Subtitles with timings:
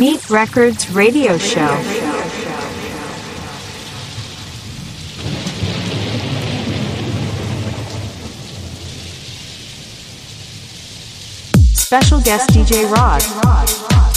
[0.00, 1.68] Meet Records Radio Show.
[11.74, 14.09] Special guest DJ Rod.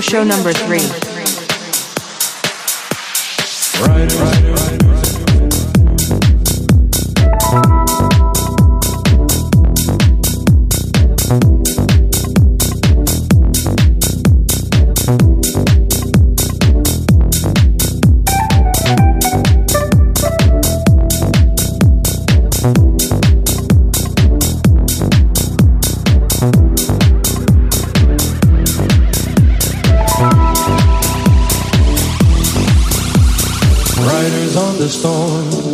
[0.00, 0.78] Show number three.
[3.80, 4.57] Riders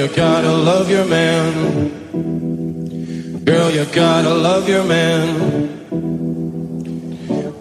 [0.00, 1.52] You gotta love your man.
[3.44, 5.68] Girl, you gotta love your man.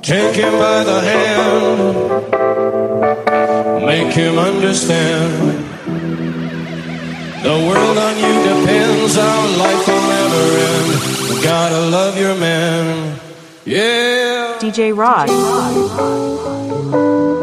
[0.02, 1.80] Take him by the hand.
[3.86, 5.34] Make him understand.
[7.44, 10.90] The world on you depends, our life will never end.
[11.30, 13.20] You gotta love your man.
[13.66, 14.58] Yeah.
[14.62, 15.30] DJ Rod.
[16.90, 17.39] Records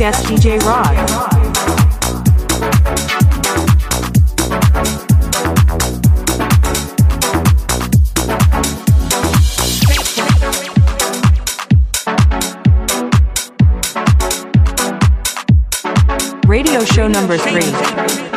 [0.00, 0.96] guest DJ Rod.
[16.48, 18.29] Radio show number three.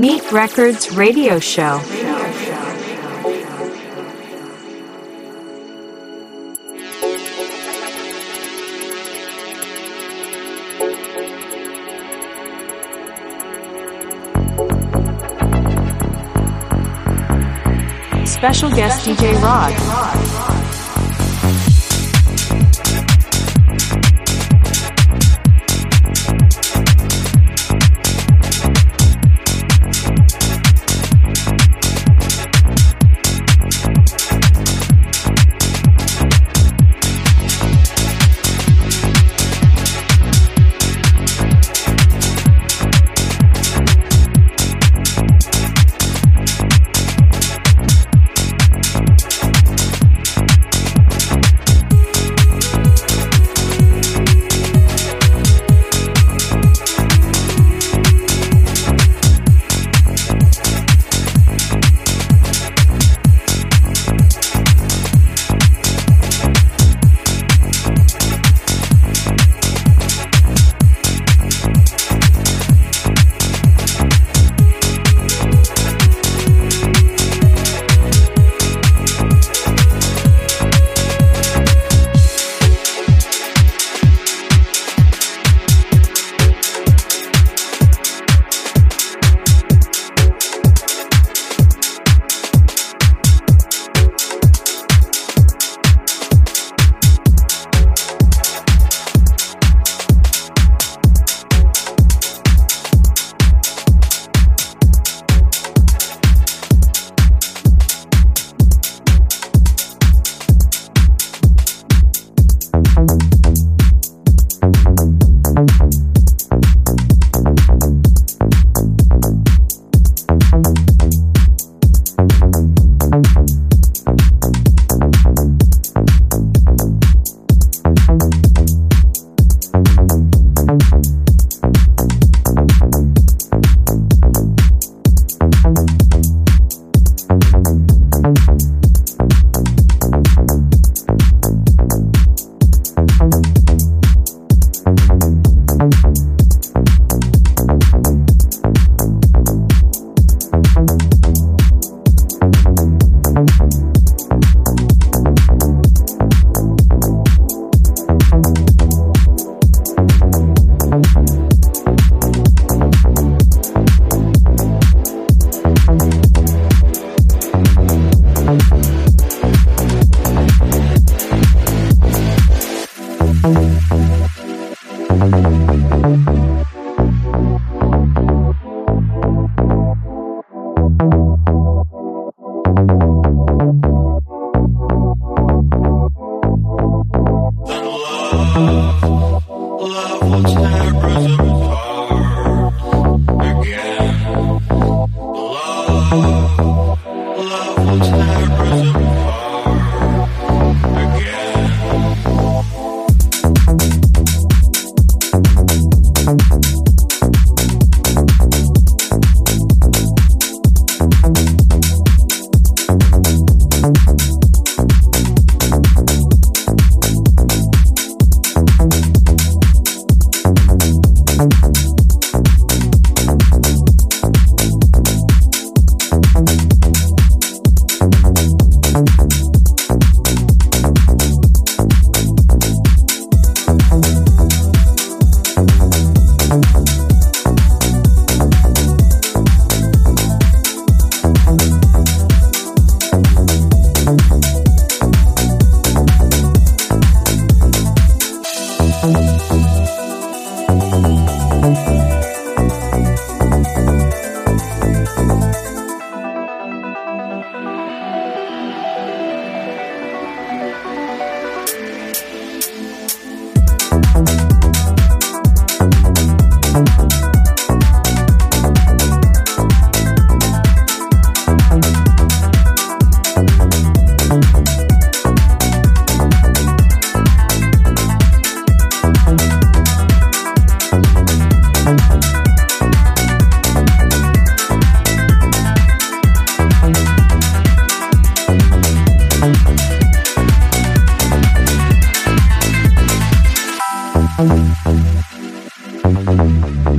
[0.00, 1.78] Meet Records Radio Show.
[18.24, 20.19] Special guest DJ Rod.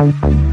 [0.02, 0.51] Bye.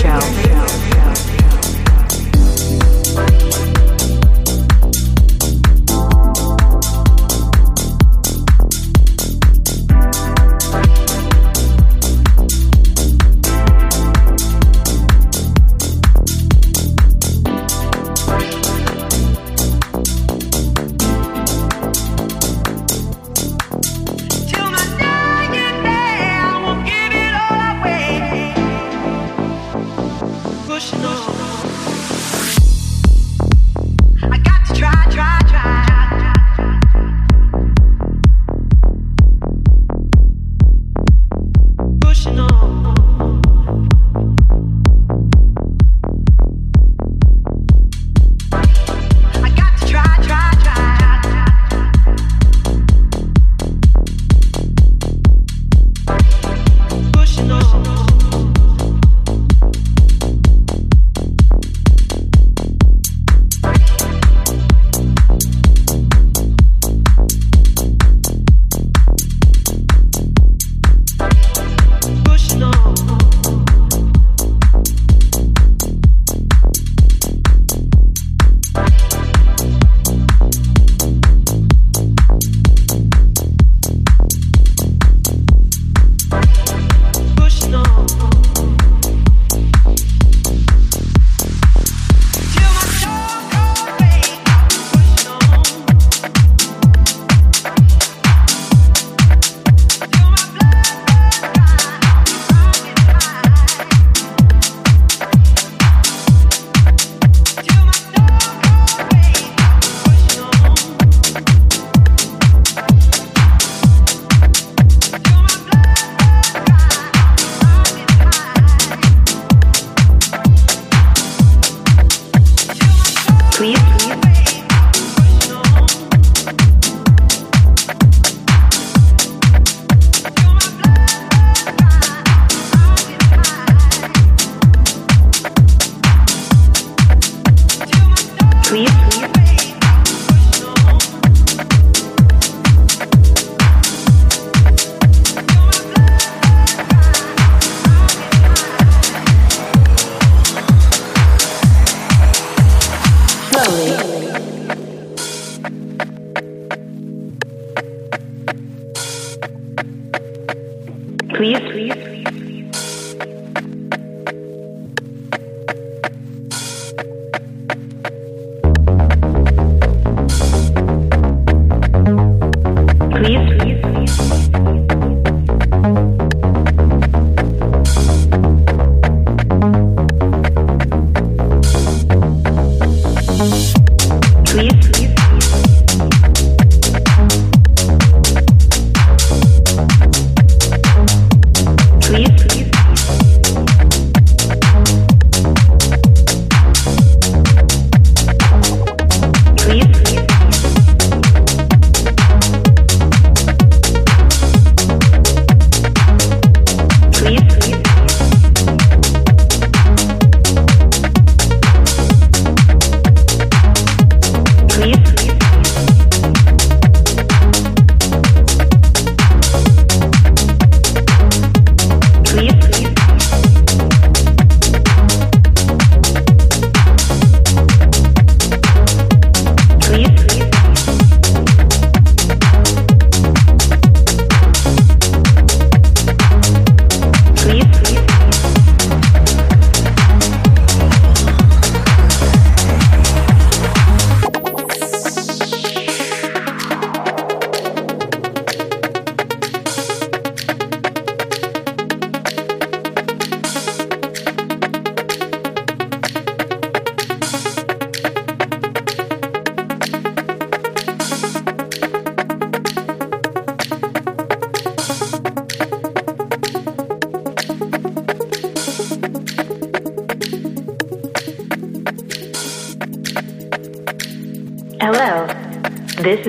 [0.00, 0.57] Show.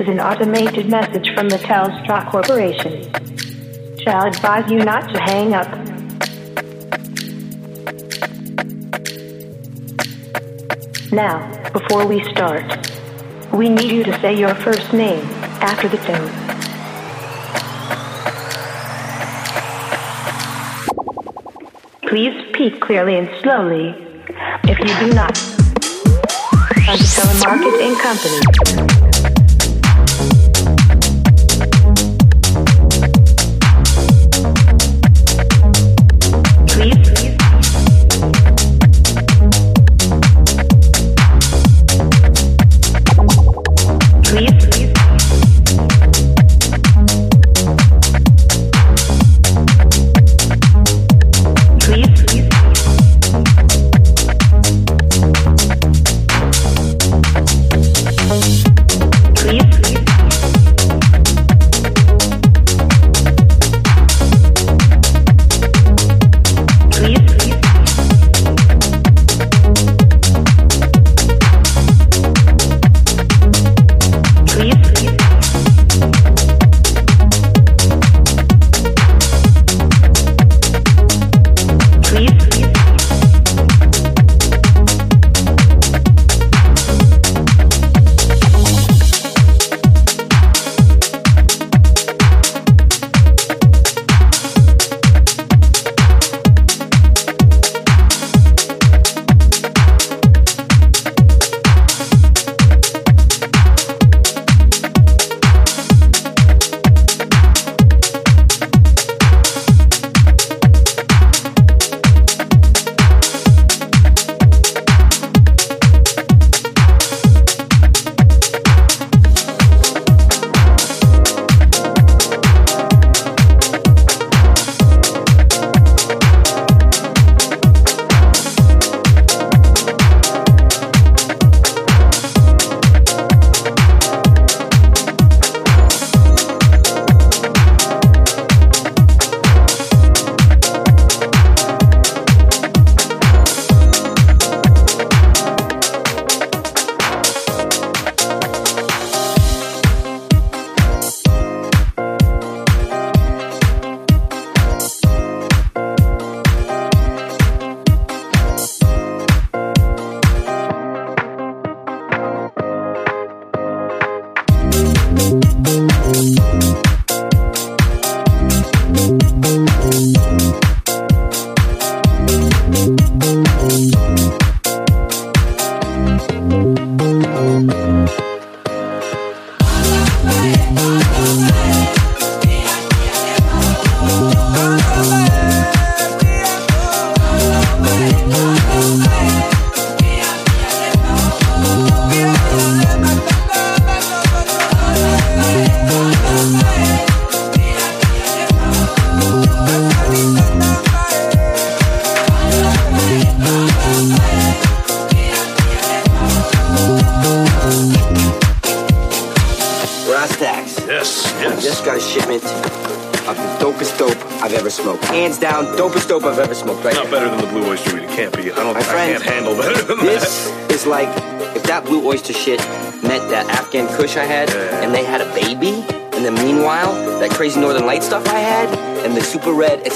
[0.00, 3.02] Is an automated message from the Telstra Corporation.
[3.98, 5.68] Shall advise you not to hang up.
[11.12, 12.90] Now, before we start,
[13.52, 15.24] we need you to say your first name
[15.60, 16.30] after the tone.
[22.08, 23.94] Please speak clearly and slowly.
[24.64, 25.36] If you do not,
[26.88, 28.99] on to Telemarket and Company.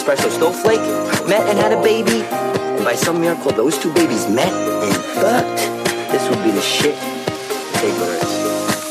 [0.05, 0.81] Espresso snowflake
[1.27, 2.21] met and had a baby,
[2.77, 5.65] and by some miracle those two babies met and fucked.
[6.13, 6.95] This would be the shit.
[7.81, 8.33] Big birds.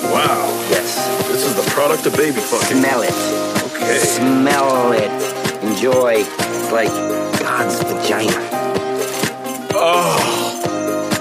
[0.09, 0.49] Wow.
[0.69, 0.97] Yes.
[1.27, 2.77] This is the product of baby fucking.
[2.81, 3.13] Smell it.
[3.73, 3.97] Okay.
[3.99, 5.11] Smell it.
[5.63, 6.25] Enjoy.
[6.25, 6.89] It's like
[7.39, 8.33] God's vagina.
[9.75, 10.17] Oh,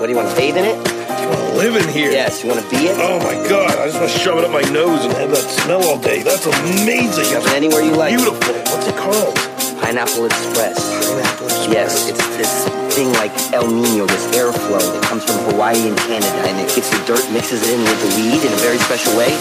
[0.01, 0.77] What do you want to bathe in it?
[0.77, 2.11] you want to live in here?
[2.11, 2.43] Yes.
[2.43, 2.97] You want to be it?
[2.99, 3.79] Oh my god!
[3.79, 6.23] I just want to shove it up my nose and have that smell all day.
[6.23, 7.29] That's amazing.
[7.55, 8.17] Anywhere you like.
[8.17, 8.55] Beautiful.
[8.73, 9.52] What's it called?
[9.93, 10.81] Pineapple Express.
[11.05, 11.69] Pineapple Express.
[11.69, 12.65] Yes, it's this
[12.97, 16.89] thing like El Nino, this airflow that comes from Hawaii and Canada, and it gets
[16.89, 19.37] the dirt, mixes it in with the weed in a very special way.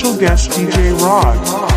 [0.00, 1.67] Guest DJ Röd.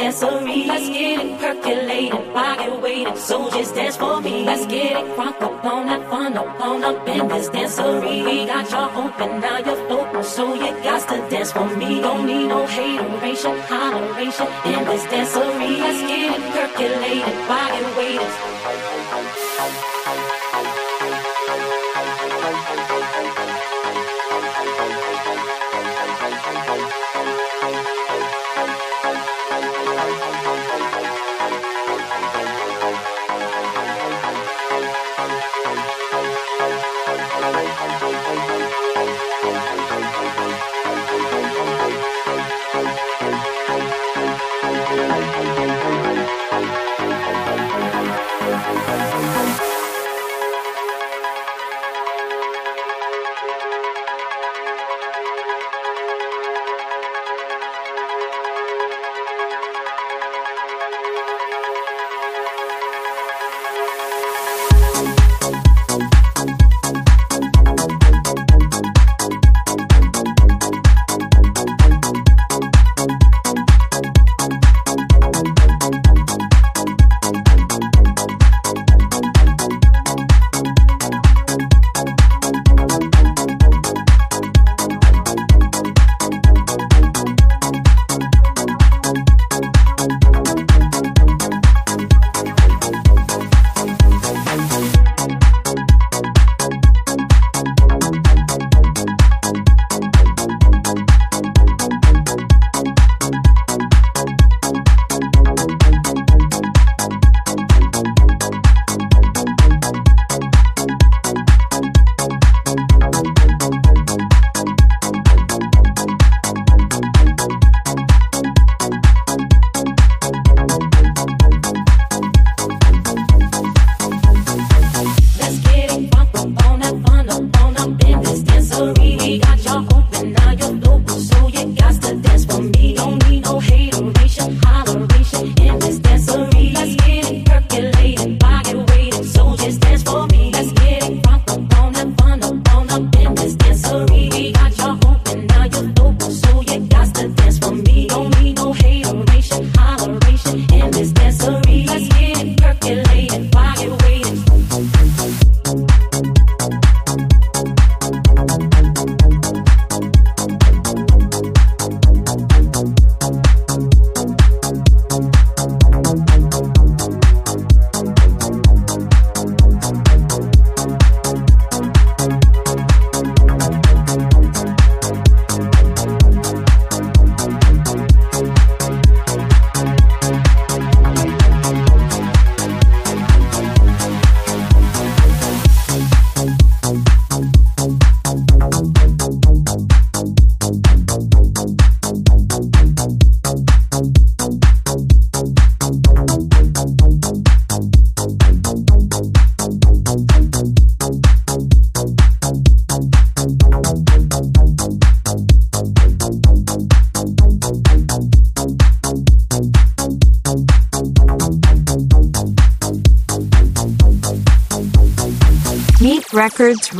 [0.00, 0.66] Dancery.
[0.66, 3.16] Let's get it percolating, body waiting.
[3.16, 4.44] So just dance for me.
[4.44, 8.24] Let's get it crunk up on that fun up on up in this dancery.
[8.24, 10.24] We got y'all open, now you're open.
[10.24, 12.00] So you got to dance for me.
[12.00, 15.70] Don't need no hateration, holleration in this dancery.
[15.84, 19.09] Let's get it percolating, body waiting.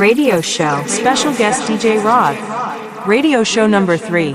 [0.01, 0.83] Radio Show.
[0.87, 2.35] Special guest DJ Röd.
[3.07, 4.35] Radio show number three.